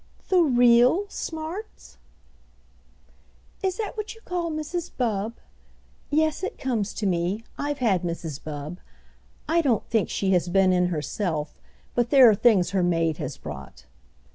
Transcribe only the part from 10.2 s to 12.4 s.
has been in herself, but there are